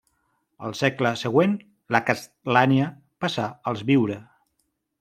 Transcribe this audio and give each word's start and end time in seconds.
Al 0.67 0.71
segle 0.77 1.11
següent 1.23 1.53
la 1.97 2.01
castlania 2.07 2.89
passà 3.25 3.47
als 3.73 3.87
Biure. 3.91 4.19